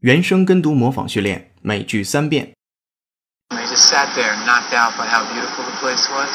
[0.00, 2.54] 原声跟读模仿训练，每句三遍。
[3.48, 6.30] I just sat there, knocked out by how beautiful the place was.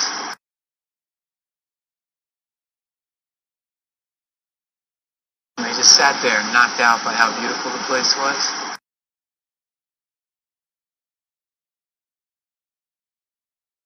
[5.55, 8.52] I just sat there, knocked out by how beautiful the place was.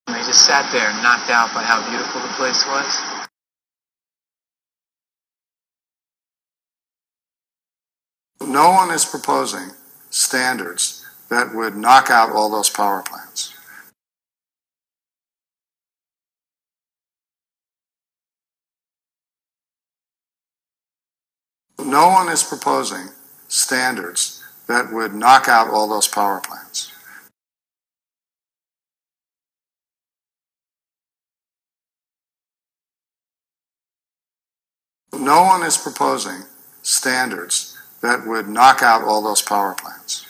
[0.07, 3.16] I just sat there, knocked out by how beautiful the place was.
[8.47, 9.71] No one is proposing
[10.11, 13.53] standards that would knock out all those power plants.
[21.79, 23.09] No one is proposing
[23.49, 26.91] standards that would knock out all those power plants.
[35.13, 36.43] No one is proposing
[36.83, 37.66] standards
[38.01, 40.25] that would knock out all those power plants.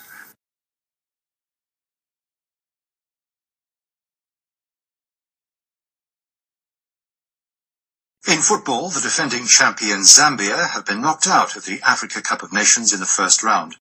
[8.28, 12.52] In football, the defending champion Zambia have been knocked out of the Africa Cup of
[12.52, 13.78] Nations in the first round.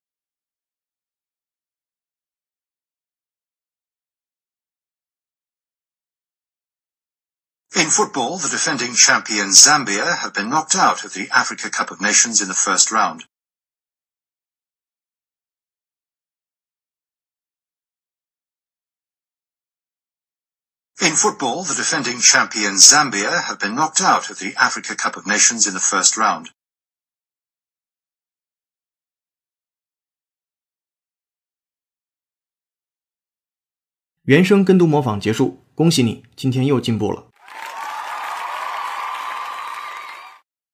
[7.76, 12.00] In football, the defending champion Zambia have been knocked out of the Africa Cup of
[12.00, 13.24] Nations in the first round.
[21.01, 25.25] In football, the defending champion Zambia have been knocked out of the Africa Cup of
[25.25, 26.51] Nations in the first round.
[34.23, 37.31] 原声跟读模仿结束，恭喜你，今天又进步了。